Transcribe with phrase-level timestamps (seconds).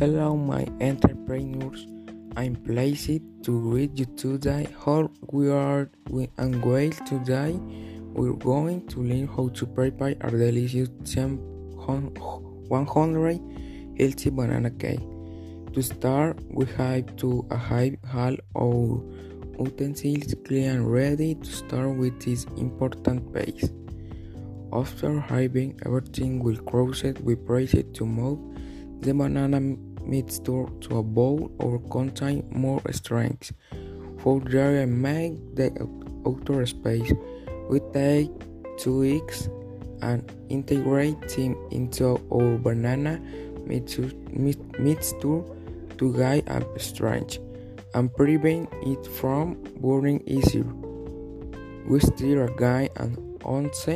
[0.00, 1.86] Hello, my entrepreneurs.
[2.36, 4.68] I'm pleased to greet you today.
[4.84, 5.90] How we are
[6.38, 7.58] and well today.
[8.14, 13.40] We're going to learn how to prepare our delicious 100
[13.98, 15.00] healthy banana cake.
[15.72, 17.96] To start, we have to have
[18.54, 19.02] all our
[19.58, 23.68] utensils clean and ready to start with this important base.
[24.72, 28.38] After having everything well crossed, we press it to move
[29.00, 29.60] the banana
[30.08, 33.52] mixture to a bowl or contain more strength.
[34.18, 35.70] For and make the
[36.26, 37.12] outer space,
[37.68, 38.30] we take
[38.78, 39.48] two eggs
[40.02, 43.20] and integrate them into our banana
[43.66, 44.10] mixture,
[45.98, 47.38] to guide and strength
[47.94, 50.66] and prevent it from burning easier.
[51.86, 53.88] We stir again and once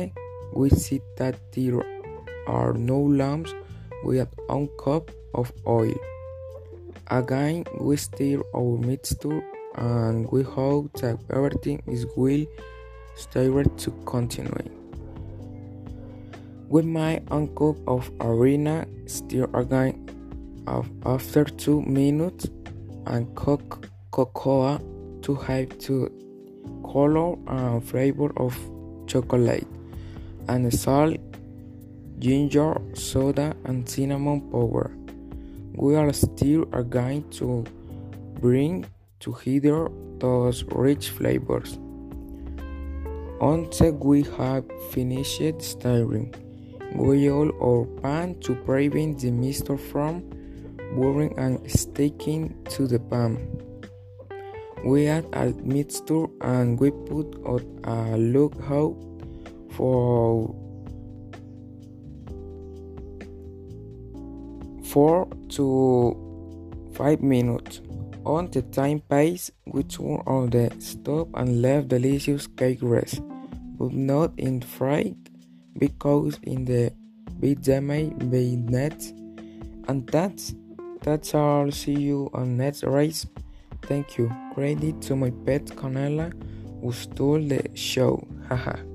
[0.53, 1.81] we see that there
[2.47, 3.53] are no lumps
[4.03, 5.95] with one cup of oil.
[7.07, 9.43] Again, we stir our mixture
[9.75, 12.45] and we hope that everything is well
[13.15, 14.71] stirred to continue.
[16.71, 20.09] Make one cup of arena, stir again
[21.05, 22.47] after 2 minutes
[23.05, 24.79] and cook cocoa
[25.21, 26.09] to have the
[26.83, 28.57] color and flavor of
[29.07, 29.67] chocolate
[30.47, 31.17] and salt
[32.19, 35.02] ginger, soda, and cinnamon powder.
[35.75, 37.65] We are still are going to
[38.39, 38.85] bring
[39.19, 41.77] together those rich flavors.
[43.39, 46.33] Once we have finished stirring,
[46.95, 50.21] we all our pan to prevent the mixture from
[50.95, 53.37] burning and sticking to the pan.
[54.85, 58.95] We add a mixture and we put on a look lookout
[59.71, 60.53] for
[64.83, 67.81] 4 to 5 minutes.
[68.25, 73.21] On the time pace, we turn on the stove and leave delicious cake rest,
[73.77, 75.17] but not in fright
[75.77, 76.93] because in the
[77.39, 79.09] bit damage by nets.
[79.89, 80.55] And that's
[81.01, 81.69] that's all.
[81.71, 83.27] See you on next race.
[83.81, 84.31] Thank you.
[84.53, 86.31] Credit to my pet Canela
[86.81, 88.25] who stole the show.
[88.47, 88.92] Haha.